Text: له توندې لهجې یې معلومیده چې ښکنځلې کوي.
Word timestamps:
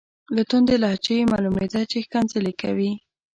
له 0.35 0.41
توندې 0.49 0.75
لهجې 0.83 1.15
یې 1.19 1.29
معلومیده 1.31 1.81
چې 1.91 1.97
ښکنځلې 2.05 2.53
کوي. 2.61 2.91